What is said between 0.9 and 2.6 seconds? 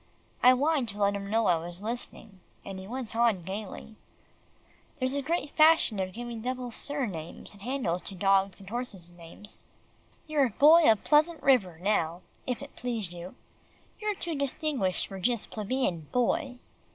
let him know I was listening,